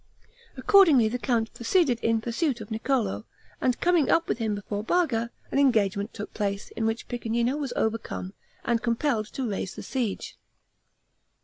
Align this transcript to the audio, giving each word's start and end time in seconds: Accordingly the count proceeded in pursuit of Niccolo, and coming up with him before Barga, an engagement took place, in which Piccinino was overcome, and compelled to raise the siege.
Accordingly 0.57 1.07
the 1.09 1.19
count 1.19 1.53
proceeded 1.53 1.99
in 1.99 2.21
pursuit 2.21 2.59
of 2.59 2.71
Niccolo, 2.71 3.23
and 3.61 3.79
coming 3.79 4.09
up 4.09 4.27
with 4.27 4.39
him 4.39 4.55
before 4.55 4.83
Barga, 4.83 5.29
an 5.51 5.59
engagement 5.59 6.11
took 6.11 6.33
place, 6.33 6.69
in 6.71 6.87
which 6.87 7.07
Piccinino 7.07 7.55
was 7.55 7.71
overcome, 7.75 8.33
and 8.65 8.81
compelled 8.81 9.27
to 9.33 9.47
raise 9.47 9.75
the 9.75 9.83
siege. 9.83 10.39